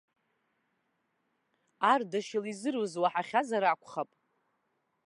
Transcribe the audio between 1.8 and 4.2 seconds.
Ардашьыл изыруз уаҳахьазар акәхап?